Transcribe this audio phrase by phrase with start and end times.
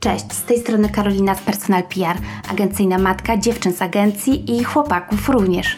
[0.00, 2.16] Cześć, z tej strony Karolina z Personal PR,
[2.50, 5.76] agencyjna matka dziewczyn z agencji i chłopaków również.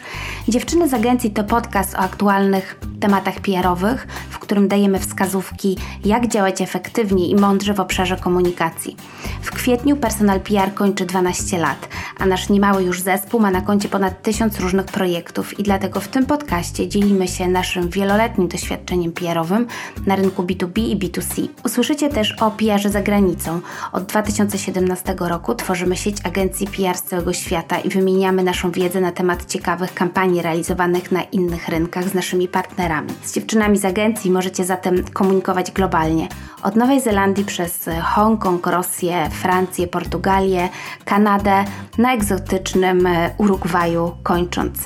[0.49, 6.61] Dziewczyny z agencji to podcast o aktualnych tematach PR-owych, w którym dajemy wskazówki, jak działać
[6.61, 8.97] efektywnie i mądrze w obszarze komunikacji.
[9.43, 11.89] W kwietniu Personal PR kończy 12 lat,
[12.19, 16.09] a nasz niemały już zespół ma na koncie ponad 1000 różnych projektów i dlatego w
[16.09, 19.67] tym podcaście dzielimy się naszym wieloletnim doświadczeniem PR-owym
[20.07, 21.49] na rynku B2B i B2C.
[21.65, 23.61] Usłyszycie też o PR-ze za granicą.
[23.93, 29.13] Od 2017 roku tworzymy sieć agencji PR z całego świata i wymieniamy naszą wiedzę na
[29.13, 33.11] temat ciekawych kampanii realizowanych na innych rynkach z naszymi partnerami.
[33.25, 36.29] Z dziewczynami z agencji możecie zatem komunikować globalnie.
[36.63, 40.69] Od Nowej Zelandii przez Hongkong, Rosję, Francję, Portugalię,
[41.05, 41.65] Kanadę,
[41.99, 44.85] na egzotycznym e, Urugwaju kończąc.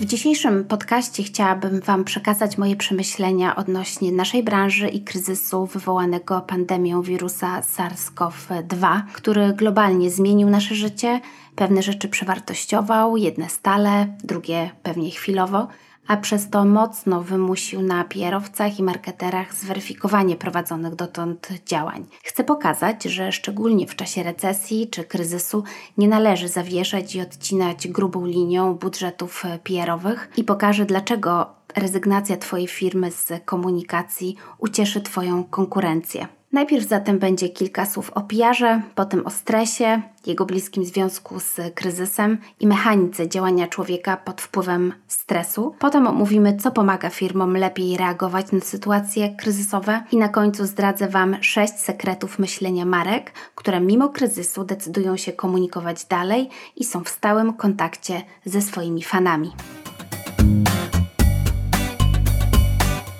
[0.00, 7.02] W dzisiejszym podcaście chciałabym Wam przekazać moje przemyślenia odnośnie naszej branży i kryzysu wywołanego pandemią
[7.02, 11.20] wirusa SARS-CoV-2, który globalnie zmienił nasze życie,
[11.56, 15.68] pewne rzeczy przewartościował, jedne stale, drugie pewnie chwilowo
[16.06, 22.06] a przez to mocno wymusił na PR-owcach i marketerach zweryfikowanie prowadzonych dotąd działań.
[22.22, 25.64] Chcę pokazać, że szczególnie w czasie recesji czy kryzysu
[25.98, 33.10] nie należy zawieszać i odcinać grubą linią budżetów PR-owych i pokażę, dlaczego rezygnacja Twojej firmy
[33.10, 36.26] z komunikacji ucieszy Twoją konkurencję.
[36.52, 42.38] Najpierw zatem będzie kilka słów o PR-ze, potem o stresie, jego bliskim związku z kryzysem
[42.60, 45.74] i mechanice działania człowieka pod wpływem stresu.
[45.78, 51.36] Potem omówimy, co pomaga firmom lepiej reagować na sytuacje kryzysowe i na końcu zdradzę Wam
[51.40, 57.52] sześć sekretów myślenia marek, które mimo kryzysu decydują się komunikować dalej i są w stałym
[57.52, 59.52] kontakcie ze swoimi fanami.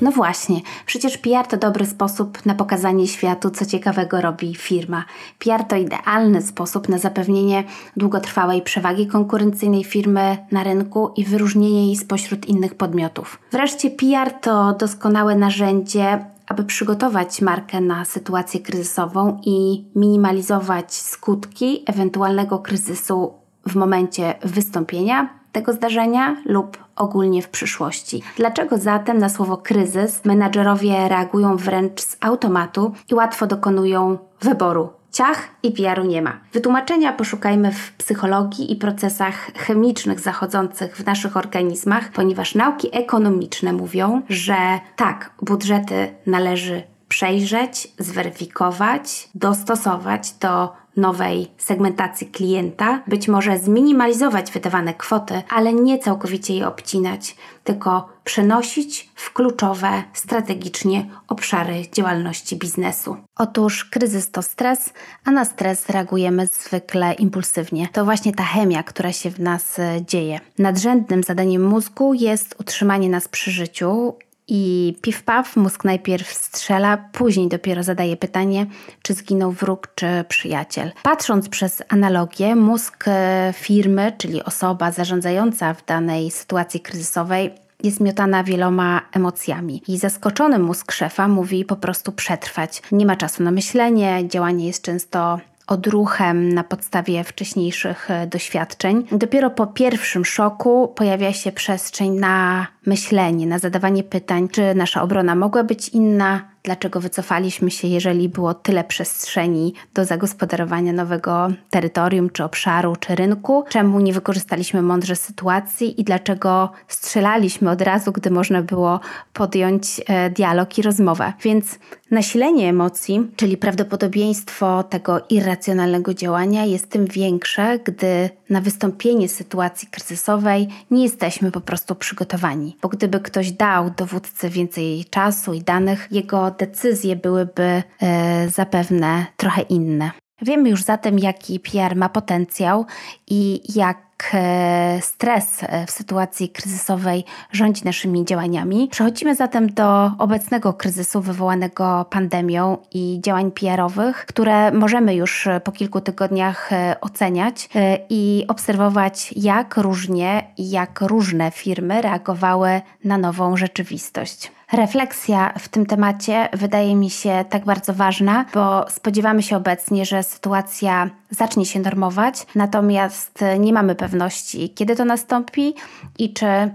[0.03, 5.05] No właśnie, przecież PR to dobry sposób na pokazanie światu, co ciekawego robi firma.
[5.39, 7.65] PR to idealny sposób na zapewnienie
[7.97, 13.39] długotrwałej przewagi konkurencyjnej firmy na rynku i wyróżnienie jej spośród innych podmiotów.
[13.53, 22.59] Wreszcie PR to doskonałe narzędzie aby przygotować markę na sytuację kryzysową i minimalizować skutki ewentualnego
[22.59, 23.33] kryzysu
[23.67, 28.23] w momencie wystąpienia tego zdarzenia lub ogólnie w przyszłości.
[28.37, 34.89] Dlaczego zatem na słowo kryzys menadżerowie reagują wręcz z automatu i łatwo dokonują wyboru?
[35.13, 36.41] Ciach i PR-u nie ma.
[36.53, 44.23] Wytłumaczenia poszukajmy w psychologii i procesach chemicznych zachodzących w naszych organizmach, ponieważ nauki ekonomiczne mówią,
[44.29, 44.57] że
[44.97, 55.43] tak, budżety należy przejrzeć, zweryfikować, dostosować do nowej segmentacji klienta, być może zminimalizować wydawane kwoty,
[55.49, 63.17] ale nie całkowicie je obcinać, tylko przenosić w kluczowe strategicznie obszary działalności biznesu.
[63.37, 64.93] Otóż kryzys to stres,
[65.25, 67.89] a na stres reagujemy zwykle impulsywnie.
[67.93, 70.41] To właśnie ta chemia, która się w nas e, dzieje.
[70.59, 74.15] Nadrzędnym zadaniem mózgu jest utrzymanie nas przy życiu
[74.49, 78.67] i piw-paw, mózg najpierw strzela, później dopiero zadaje pytanie,
[79.03, 80.93] czy zginął wróg, czy przyjaciel.
[81.03, 87.51] Patrząc przez analogię, mózg e, firmy, czyli osoba zarządzająca w danej sytuacji kryzysowej,
[87.83, 89.83] jest miotana wieloma emocjami.
[89.89, 92.83] I zaskoczony mózg szefa mówi po prostu przetrwać.
[92.93, 99.07] Nie ma czasu na myślenie, działanie jest często odruchem na podstawie wcześniejszych e, doświadczeń.
[99.13, 105.35] Dopiero po pierwszym szoku pojawia się przestrzeń na myślenie, na zadawanie pytań, czy nasza obrona
[105.35, 112.45] mogła być inna, dlaczego wycofaliśmy się, jeżeli było tyle przestrzeni do zagospodarowania nowego terytorium, czy
[112.45, 118.63] obszaru, czy rynku, czemu nie wykorzystaliśmy mądrze sytuacji i dlaczego strzelaliśmy od razu, gdy można
[118.63, 119.01] było
[119.33, 121.33] podjąć e, dialog i rozmowę.
[121.43, 121.79] Więc
[122.11, 130.69] nasilenie emocji, czyli prawdopodobieństwo tego irracjonalnego działania jest tym większe, gdy na wystąpienie sytuacji kryzysowej
[130.91, 132.77] nie jesteśmy po prostu przygotowani.
[132.83, 139.63] Bo gdyby ktoś dał dowódcy więcej czasu i danych, jego decyzje byłyby e, zapewne trochę
[139.63, 140.11] inne.
[140.43, 142.87] Wiemy już zatem, jaki PR ma potencjał
[143.29, 148.89] i jak e, stres e, w sytuacji kryzysowej rządzi naszymi działaniami.
[148.91, 156.01] Przechodzimy zatem do obecnego kryzysu wywołanego pandemią i działań PR-owych, które możemy już po kilku
[156.01, 156.71] tygodniach
[157.01, 157.69] oceniać
[158.11, 164.53] i obserwować, jak różnie i jak różne firmy reagowały na nową rzeczywistość.
[164.73, 170.23] Refleksja w tym temacie wydaje mi się tak bardzo ważna, bo spodziewamy się obecnie, że
[170.23, 175.75] sytuacja zacznie się normować, natomiast nie mamy pewności, kiedy to nastąpi
[176.19, 176.71] i czy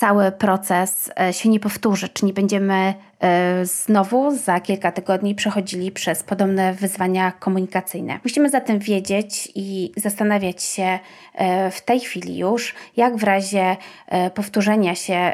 [0.00, 5.92] cały proces e, się nie powtórzy, czy nie będziemy e, znowu za kilka tygodni przechodzili
[5.92, 8.20] przez podobne wyzwania komunikacyjne.
[8.24, 10.98] Musimy zatem wiedzieć i zastanawiać się
[11.34, 13.76] e, w tej chwili już, jak w razie
[14.34, 15.32] powtórzenia się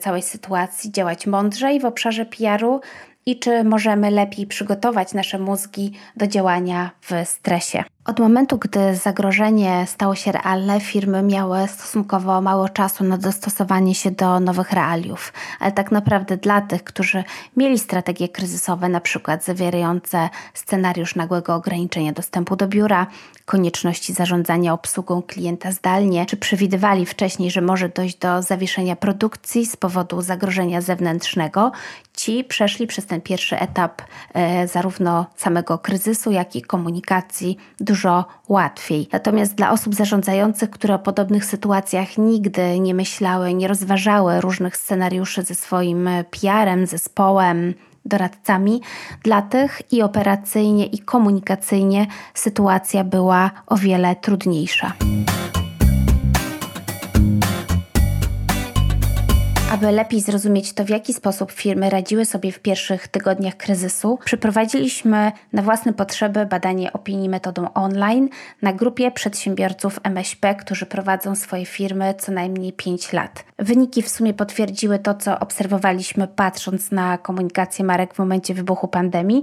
[0.00, 2.80] całej sytuacji działać mądrzej w obszarze PR-u,
[3.28, 7.84] i czy możemy lepiej przygotować nasze mózgi do działania w stresie.
[8.04, 14.10] Od momentu, gdy zagrożenie stało się realne, firmy miały stosunkowo mało czasu na dostosowanie się
[14.10, 15.32] do nowych realiów.
[15.60, 17.24] Ale tak naprawdę dla tych, którzy
[17.56, 23.06] mieli strategie kryzysowe, na przykład zawierające scenariusz nagłego ograniczenia dostępu do biura,
[23.48, 29.76] konieczności zarządzania obsługą klienta zdalnie, czy przewidywali wcześniej, że może dojść do zawieszenia produkcji z
[29.76, 31.72] powodu zagrożenia zewnętrznego,
[32.16, 34.02] ci przeszli przez ten pierwszy etap
[34.34, 39.08] e, zarówno samego kryzysu, jak i komunikacji dużo łatwiej.
[39.12, 45.42] Natomiast dla osób zarządzających, które o podobnych sytuacjach nigdy nie myślały, nie rozważały różnych scenariuszy
[45.42, 47.74] ze swoim PR-em, zespołem,
[48.08, 48.80] doradcami,
[49.22, 54.92] dla tych i operacyjnie, i komunikacyjnie sytuacja była o wiele trudniejsza.
[59.72, 65.32] Aby lepiej zrozumieć to, w jaki sposób firmy radziły sobie w pierwszych tygodniach kryzysu, przeprowadziliśmy
[65.52, 68.28] na własne potrzeby badanie opinii metodą online
[68.62, 73.44] na grupie przedsiębiorców MŚP, którzy prowadzą swoje firmy co najmniej 5 lat.
[73.58, 79.42] Wyniki w sumie potwierdziły to, co obserwowaliśmy patrząc na komunikację marek w momencie wybuchu pandemii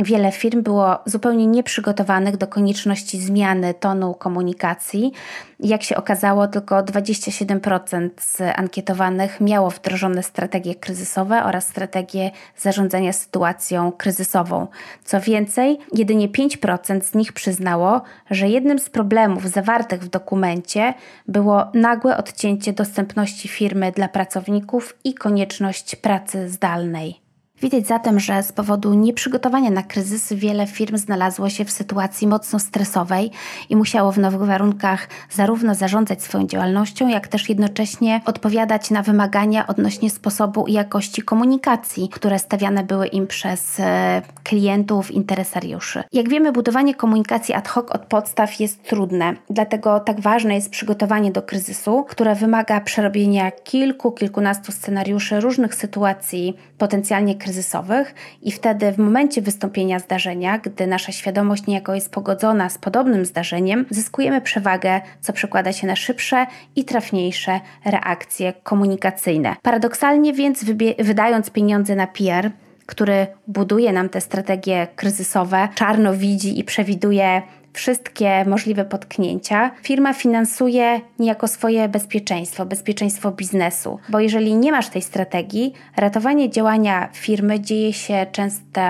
[0.00, 5.12] Wiele firm było zupełnie nieprzygotowanych do konieczności zmiany tonu komunikacji.
[5.60, 13.92] Jak się okazało, tylko 27% z ankietowanych miało wdrożone strategie kryzysowe oraz strategie zarządzania sytuacją
[13.92, 14.66] kryzysową.
[15.04, 20.94] Co więcej, jedynie 5% z nich przyznało, że jednym z problemów zawartych w dokumencie
[21.28, 27.29] było nagłe odcięcie dostępności firmy dla pracowników i konieczność pracy zdalnej.
[27.62, 32.58] Widać zatem, że z powodu nieprzygotowania na kryzys wiele firm znalazło się w sytuacji mocno
[32.58, 33.30] stresowej
[33.68, 39.66] i musiało w nowych warunkach zarówno zarządzać swoją działalnością, jak też jednocześnie odpowiadać na wymagania
[39.66, 46.02] odnośnie sposobu i jakości komunikacji, które stawiane były im przez e, klientów, interesariuszy.
[46.12, 51.30] Jak wiemy, budowanie komunikacji ad hoc od podstaw jest trudne, dlatego tak ważne jest przygotowanie
[51.30, 58.92] do kryzysu, które wymaga przerobienia kilku, kilkunastu scenariuszy różnych sytuacji potencjalnie kryzysowych kryzysowych i wtedy
[58.92, 65.00] w momencie wystąpienia zdarzenia, gdy nasza świadomość niejako jest pogodzona z podobnym zdarzeniem, zyskujemy przewagę,
[65.20, 69.56] co przekłada się na szybsze i trafniejsze reakcje komunikacyjne.
[69.62, 70.64] Paradoksalnie więc
[70.98, 72.50] wydając pieniądze na PR,
[72.86, 77.42] który buduje nam te strategie kryzysowe, czarno widzi i przewiduje
[77.72, 83.98] wszystkie możliwe potknięcia, firma finansuje niejako swoje bezpieczeństwo, bezpieczeństwo biznesu.
[84.08, 88.80] Bo jeżeli nie masz tej strategii, ratowanie działania firmy dzieje się często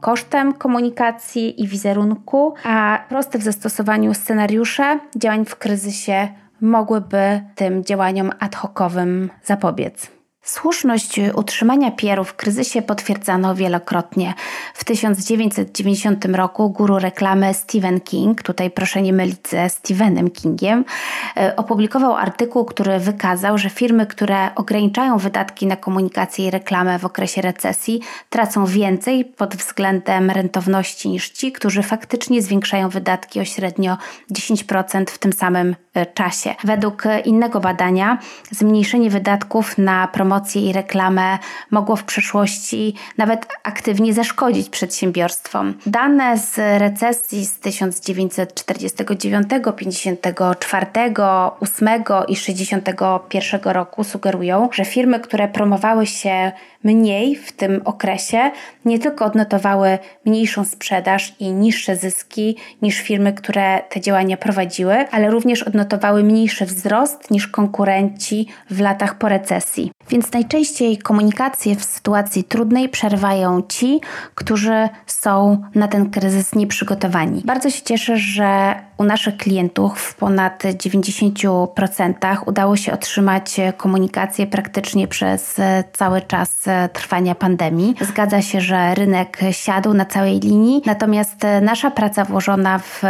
[0.00, 6.28] kosztem komunikacji i wizerunku, a proste w zastosowaniu scenariusze działań w kryzysie
[6.60, 10.21] mogłyby tym działaniom ad hocowym zapobiec.
[10.44, 14.34] Słuszność utrzymania PR-u w kryzysie potwierdzano wielokrotnie.
[14.74, 20.84] W 1990 roku guru reklamy Stephen King, tutaj proszę nie mylić ze Stephenem Kingiem,
[21.36, 27.04] e, opublikował artykuł, który wykazał, że firmy, które ograniczają wydatki na komunikację i reklamę w
[27.04, 28.00] okresie recesji,
[28.30, 33.96] tracą więcej pod względem rentowności niż ci, którzy faktycznie zwiększają wydatki o średnio
[34.30, 36.54] 10% w tym samym e, czasie.
[36.64, 38.18] Według innego badania
[38.50, 41.38] zmniejszenie wydatków na promocję promocję i reklamę
[41.70, 45.74] mogło w przyszłości nawet aktywnie zaszkodzić przedsiębiorstwom.
[45.86, 50.86] Dane z recesji z 1949, 54,
[51.60, 51.88] 8
[52.28, 56.52] i 61 roku sugerują, że firmy, które promowały się
[56.84, 58.50] mniej w tym okresie,
[58.84, 65.30] nie tylko odnotowały mniejszą sprzedaż i niższe zyski niż firmy, które te działania prowadziły, ale
[65.30, 69.92] również odnotowały mniejszy wzrost niż konkurenci w latach po recesji.
[70.10, 74.00] Więc najczęściej komunikację w sytuacji trudnej przerwają ci,
[74.34, 77.42] którzy są na ten kryzys nieprzygotowani.
[77.44, 85.08] Bardzo się cieszę, że u naszych klientów w ponad 90% udało się otrzymać komunikację praktycznie
[85.08, 85.60] przez
[85.92, 87.94] cały czas trwania pandemii.
[88.00, 93.02] Zgadza się, że rynek siadł na całej linii, natomiast nasza praca włożona w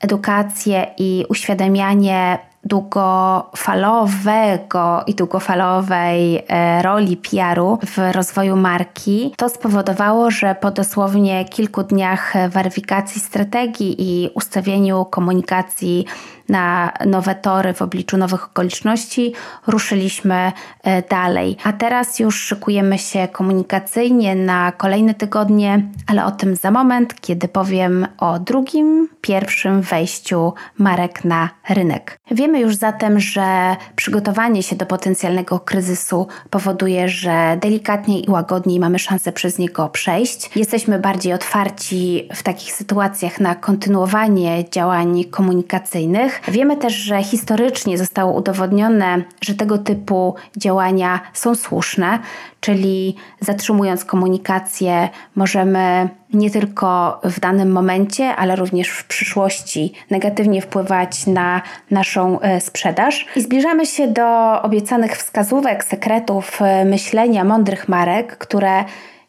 [0.00, 10.54] edukację i uświadamianie długofalowego i długofalowej e, roli PR-u w rozwoju marki, to spowodowało, że
[10.54, 16.06] po dosłownie kilku dniach weryfikacji strategii i ustawieniu komunikacji
[16.48, 19.32] na nowe tory w obliczu nowych okoliczności,
[19.66, 21.56] ruszyliśmy e, dalej.
[21.64, 27.48] A teraz już szykujemy się komunikacyjnie na kolejne tygodnie, ale o tym za moment, kiedy
[27.48, 32.20] powiem o drugim, pierwszym wejściu marek na rynek.
[32.30, 38.98] Wiemy już zatem, że przygotowanie się do potencjalnego kryzysu powoduje, że delikatniej i łagodniej mamy
[38.98, 40.50] szansę przez niego przejść.
[40.56, 48.32] Jesteśmy bardziej otwarci w takich sytuacjach na kontynuowanie działań komunikacyjnych Wiemy też, że historycznie zostało
[48.32, 52.18] udowodnione, że tego typu działania są słuszne,
[52.60, 61.26] czyli zatrzymując komunikację, możemy nie tylko w danym momencie, ale również w przyszłości negatywnie wpływać
[61.26, 63.26] na naszą e, sprzedaż.
[63.36, 68.84] I zbliżamy się do obiecanych wskazówek, sekretów e, myślenia mądrych marek, które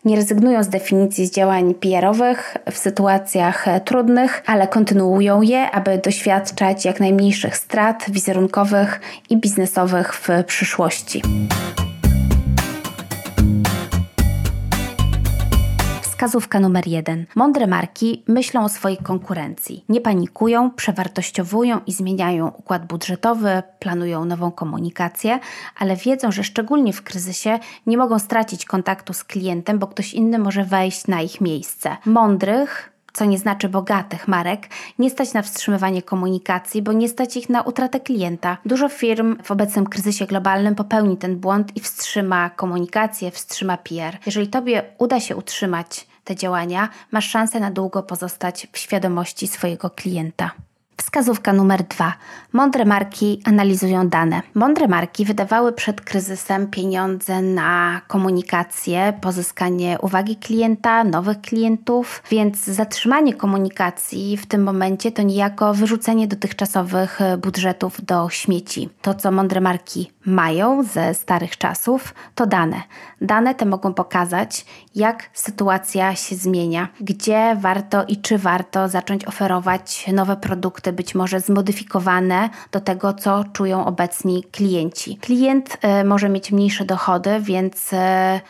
[0.06, 5.98] nie rezygnują z definicji z działań PR-owych w sytuacjach e, trudnych, ale kontynuują je, aby
[5.98, 11.22] doświadczać jak najmniejszych strat wizerunkowych i biznesowych w przyszłości.
[16.16, 17.26] Wskazówka numer jeden.
[17.36, 19.86] Mądre marki myślą o swojej konkurencji.
[19.90, 25.40] Nie panikują, przewartościowują i zmieniają układ budżetowy, planują nową komunikację,
[25.78, 30.40] ale wiedzą, że szczególnie w kryzysie nie mogą stracić kontaktu z klientem, bo ktoś inny
[30.40, 31.98] może wejść na ich miejsce.
[32.06, 34.68] Mądrych, co nie znaczy bogatych marek,
[35.00, 38.58] nie stać na wstrzymywanie komunikacji, bo nie stać ich na utratę klienta.
[38.66, 44.18] Dużo firm w obecnym kryzysie globalnym popełni ten błąd i wstrzyma komunikację, wstrzyma PR.
[44.26, 49.90] Jeżeli Tobie uda się utrzymać te działania, masz szansę na długo pozostać w świadomości swojego
[49.90, 50.52] klienta.
[51.16, 52.14] Wskazówka numer dwa.
[52.54, 54.42] Mądre marki analizują dane.
[54.54, 63.34] Mądre marki wydawały przed kryzysem pieniądze na komunikację, pozyskanie uwagi klienta, nowych klientów, więc zatrzymanie
[63.34, 68.90] komunikacji w tym momencie to niejako wyrzucenie dotychczasowych budżetów do śmieci.
[69.02, 72.82] To, co mądre marki mają ze starych czasów, to dane.
[73.22, 74.66] Dane te mogą pokazać,
[74.96, 81.40] jak sytuacja się zmienia, gdzie warto i czy warto zacząć oferować nowe produkty, być może
[81.40, 85.18] zmodyfikowane do tego, co czują obecni klienci.
[85.18, 87.98] Klient y, może mieć mniejsze dochody, więc y,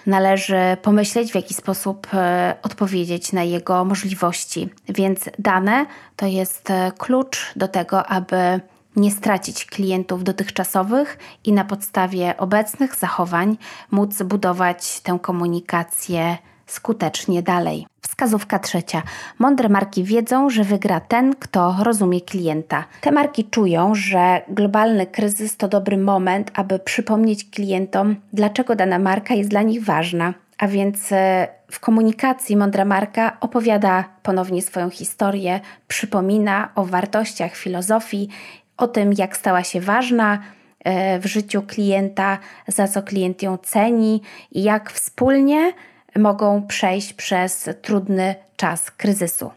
[0.06, 2.18] należy pomyśleć, w jaki sposób y,
[2.62, 4.70] odpowiedzieć na jego możliwości.
[4.90, 6.68] Więc dane to jest
[6.98, 8.60] klucz do tego, aby
[8.96, 13.58] nie stracić klientów dotychczasowych i na podstawie obecnych zachowań
[13.92, 17.88] móc budować tę komunikację skutecznie dalej.
[18.02, 19.02] Wskazówka trzecia.
[19.40, 22.84] Mądre marki wiedzą, że wygra ten, kto rozumie klienta.
[23.02, 29.34] Te marki czują, że globalny kryzys to dobry moment, aby przypomnieć klientom, dlaczego dana marka
[29.34, 30.34] jest dla nich ważna.
[30.58, 38.30] A więc e, w komunikacji mądra marka opowiada ponownie swoją historię, przypomina o wartościach filozofii
[38.78, 40.40] o tym, jak stała się ważna
[40.84, 45.74] e, w życiu klienta, za co klient ją ceni i jak wspólnie
[46.16, 49.52] mogą przejść przez trudny czas kryzysu.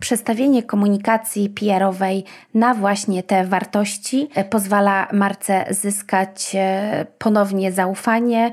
[0.00, 8.52] Przestawienie komunikacji PR-owej na właśnie te wartości e, pozwala marce zyskać e, ponownie zaufanie,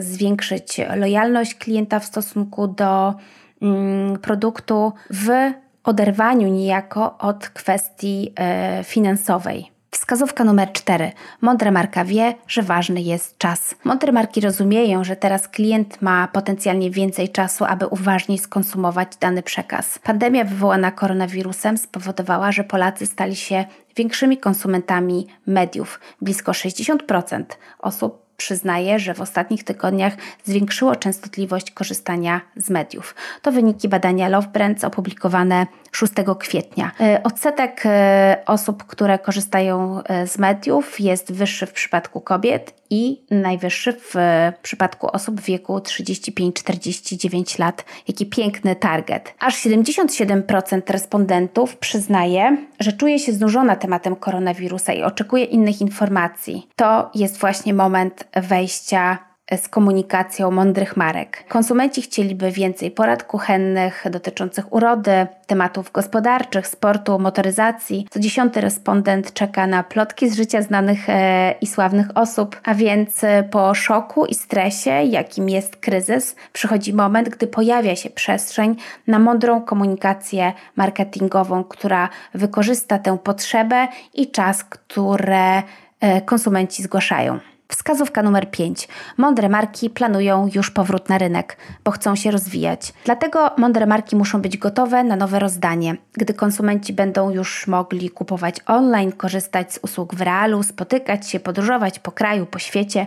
[0.00, 3.14] zwiększyć lojalność klienta w stosunku do
[3.62, 5.52] mm, produktu w
[5.84, 9.74] oderwaniu niejako od kwestii e, finansowej.
[9.94, 11.12] Wskazówka numer 4.
[11.40, 13.74] Mądra marka wie, że ważny jest czas.
[13.84, 19.98] Mądre marki rozumieją, że teraz klient ma potencjalnie więcej czasu, aby uważniej skonsumować dany przekaz.
[19.98, 23.64] Pandemia wywołana koronawirusem spowodowała, że Polacy stali się
[23.96, 26.00] większymi konsumentami mediów.
[26.20, 27.44] Blisko 60%
[27.78, 33.14] osób przyznaje, że w ostatnich tygodniach zwiększyło częstotliwość korzystania z mediów.
[33.42, 36.90] To wyniki badania Love Brands opublikowane 6 kwietnia.
[37.00, 43.22] E, odsetek e, osób, które korzystają e, z mediów jest wyższy w przypadku kobiet i
[43.30, 44.14] najwyższy w
[44.62, 47.84] przypadku osób w wieku 35-49 lat.
[48.08, 49.34] Jaki piękny target.
[49.38, 56.68] Aż 77% respondentów przyznaje, że czuje się znużona tematem koronawirusa i oczekuje innych informacji.
[56.76, 59.18] To jest właśnie moment wejścia
[59.56, 61.44] z komunikacją mądrych marek.
[61.48, 68.06] Konsumenci chcieliby więcej porad kuchennych dotyczących urody, tematów gospodarczych, sportu, motoryzacji.
[68.10, 73.24] Co dziesiąty respondent czeka na plotki z życia znanych e, i sławnych osób, a więc
[73.24, 78.76] e, po szoku i stresie, jakim jest kryzys, przychodzi moment, gdy pojawia się przestrzeń
[79.06, 85.62] na mądrą komunikację marketingową, która wykorzysta tę potrzebę i czas, które
[86.00, 87.53] e, konsumenci zgłaszają.
[87.68, 88.88] Wskazówka numer 5.
[89.16, 92.92] Mądre marki planują już powrót na rynek, bo chcą się rozwijać.
[93.04, 95.96] Dlatego mądre marki muszą być gotowe na nowe rozdanie.
[96.12, 101.98] Gdy konsumenci będą już mogli kupować online, korzystać z usług w realu, spotykać się, podróżować
[101.98, 103.06] po kraju, po świecie.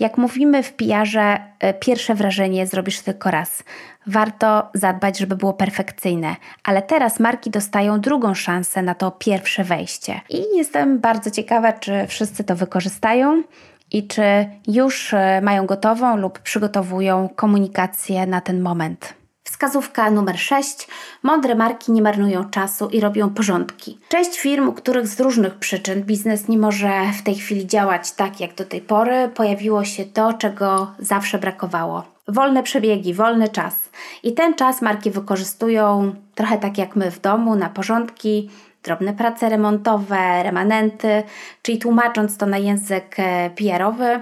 [0.00, 3.62] Jak mówimy w PR-ze, e, pierwsze wrażenie zrobisz tylko raz.
[4.06, 10.20] Warto zadbać, żeby było perfekcyjne, ale teraz marki dostają drugą szansę na to pierwsze wejście.
[10.30, 13.42] I jestem bardzo ciekawa, czy wszyscy to wykorzystają
[13.94, 14.22] i czy
[14.66, 19.14] już e, mają gotową lub przygotowują komunikację na ten moment.
[19.44, 20.88] Wskazówka numer 6.
[21.22, 23.98] Mądre marki nie marnują czasu i robią porządki.
[24.08, 28.40] Cześć firm, u których z różnych przyczyn biznes nie może w tej chwili działać tak
[28.40, 32.02] jak do tej pory, pojawiło się to, czego zawsze brakowało.
[32.28, 33.90] Wolne przebiegi, wolny czas.
[34.22, 38.50] I ten czas marki wykorzystują trochę tak jak my w domu, na porządki,
[38.84, 41.22] drobne prace remontowe, remanenty,
[41.62, 44.20] czyli tłumacząc to na język e, PR-owy,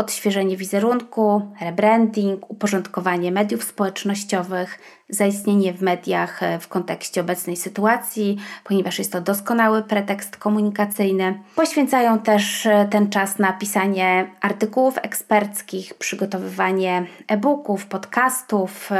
[0.00, 4.78] odświeżenie wizerunku, rebranding, uporządkowanie mediów społecznościowych,
[5.08, 11.40] zaistnienie w mediach e, w kontekście obecnej sytuacji, ponieważ jest to doskonały pretekst komunikacyjny.
[11.56, 18.90] Poświęcają też e, ten czas na pisanie artykułów eksperckich, przygotowywanie e-booków, podcastów,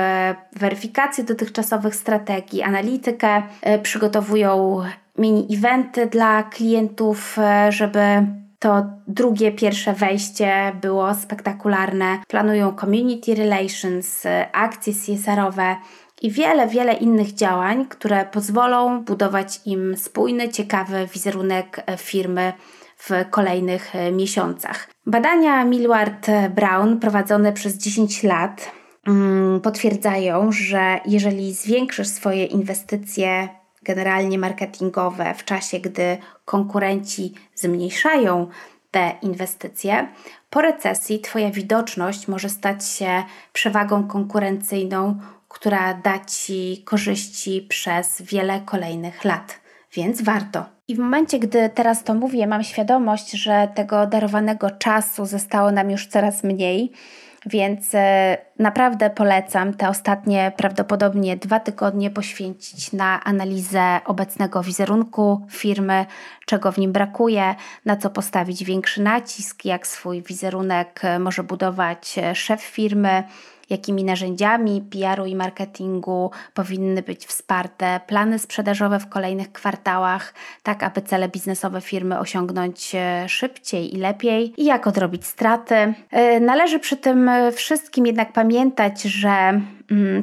[0.52, 3.42] weryfikację dotychczasowych strategii, analitykę,
[3.82, 4.82] przygotowują
[5.18, 8.00] mini-eventy dla klientów, e, żeby
[8.60, 12.18] to drugie, pierwsze wejście było spektakularne.
[12.28, 15.76] Planują community relations, akcje CSR-owe
[16.22, 22.52] i wiele, wiele innych działań, które pozwolą budować im spójny, ciekawy wizerunek firmy
[22.96, 24.88] w kolejnych miesiącach.
[25.06, 28.70] Badania Millward Brown prowadzone przez 10 lat
[29.06, 33.48] mm, potwierdzają, że jeżeli zwiększysz swoje inwestycje
[33.82, 38.48] generalnie marketingowe w czasie, gdy konkurenci zmniejszają
[38.90, 40.08] te inwestycje,
[40.50, 43.22] po recesji Twoja widoczność może stać się
[43.52, 49.60] przewagą konkurencyjną, która da Ci korzyści przez wiele kolejnych lat.
[49.92, 50.64] Więc warto.
[50.88, 55.90] I w momencie, gdy teraz to mówię, mam świadomość, że tego darowanego czasu zostało nam
[55.90, 56.92] już coraz mniej
[57.46, 66.06] więc e, naprawdę polecam te ostatnie prawdopodobnie dwa tygodnie poświęcić na analizę obecnego wizerunku firmy,
[66.46, 72.34] czego w nim brakuje, na co postawić większy nacisk, jak swój wizerunek może budować e,
[72.34, 73.24] szef firmy
[73.70, 81.02] jakimi narzędziami PR-u i marketingu powinny być wsparte plany sprzedażowe w kolejnych kwartałach, tak aby
[81.02, 85.94] cele biznesowe firmy osiągnąć e, szybciej i lepiej i jak odrobić straty.
[86.10, 89.60] E, należy przy tym wszystkim jednak pamiętać, że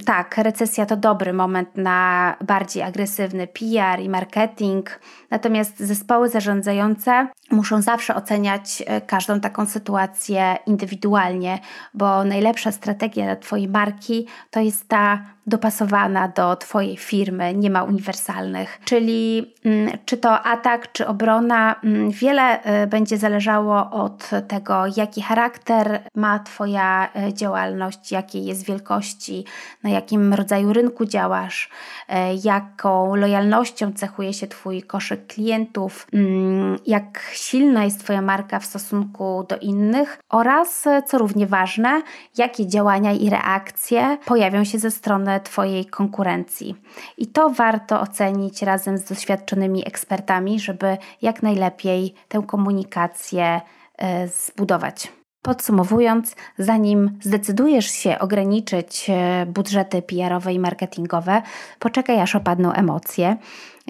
[0.06, 4.99] tak, recesja to dobry moment na bardziej agresywny PR i marketing,
[5.32, 11.60] natomiast zespoły zarządzające muszą zawsze oceniać e, każdą taką sytuację indywidualnie,
[11.93, 17.84] bo najlepsza strategia dla Twojej marki to jest ta dopasowana do Twojej firmy, nie ma
[17.84, 18.80] uniwersalnych.
[18.86, 25.22] Czyli mm, czy to atak, czy obrona, mm, wiele e, będzie zależało od tego, jaki
[25.22, 29.46] charakter ma Twoja e, działalność, jakiej jest wielkości,
[29.84, 31.70] na jakim rodzaju rynku działasz,
[32.10, 38.66] e, jaką lojalnością cechuje się Twój koszyk klientów, mm, jak silna jest Twoja marka w
[38.66, 42.02] stosunku do innych oraz, co równie ważne,
[42.38, 46.76] jakie działania i reakcje pojawią się ze strony Twojej konkurencji.
[47.17, 53.62] I to warto ocenić razem z doświadczonymi ekspertami, żeby jak najlepiej tę komunikację
[53.97, 55.12] e, zbudować.
[55.41, 61.41] Podsumowując, zanim zdecydujesz się ograniczyć e, budżety PR-owe i marketingowe,
[61.80, 63.38] poczekaj aż opadną emocje.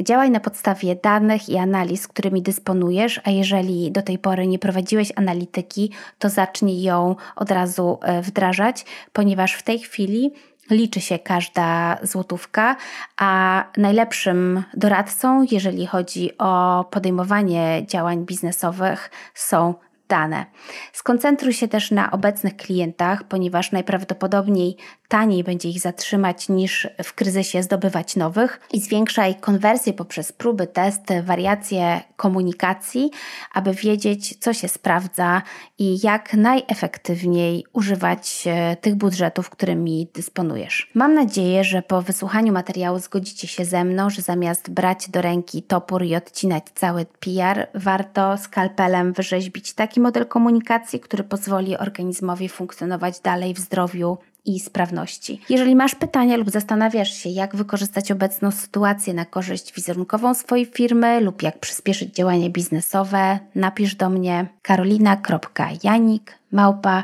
[0.02, 5.12] Działaj na podstawie danych i analiz, którymi dysponujesz, a jeżeli do tej pory nie prowadziłeś
[5.16, 10.32] analityki, to zacznij ją od razu e, wdrażać, ponieważ w tej chwili
[10.70, 12.76] liczy się każda złotówka,
[13.18, 19.74] a najlepszym doradcą, jeżeli chodzi o podejmowanie działań biznesowych, są
[20.08, 20.46] dane.
[20.94, 27.64] Skoncentruj się też na obecnych klientach, ponieważ najprawdopodobniej taniej będzie ich zatrzymać niż w kryzysie
[27.64, 33.12] zdobywać nowych i zwiększaj konwersję poprzez próby, testy, wariacje komunikacji,
[33.54, 35.42] aby wiedzieć, co się sprawdza
[35.80, 40.92] i jak najefektywniej używać e, tych budżetów, którymi dysponujesz.
[40.94, 45.64] Mam nadzieję, że po wysłuchaniu materiału zgodzicie się ze mną, że zamiast brać do ręki
[45.64, 53.20] topór i odcinać cały PR, warto skalpelem wyrzeźbić taki model komunikacji, który pozwoli organizmowi funkcjonować
[53.20, 55.42] dalej w zdrowiu i sprawności.
[55.50, 61.22] Jeżeli masz pytania lub zastanawiasz się, jak wykorzystać obecną sytuację na korzyść wizerunkową swojej firmy
[61.22, 67.04] lub jak przyspieszyć działania biznesowe, napisz do mnie karolina.janik małpa.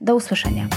[0.00, 0.68] Do usłyszenia.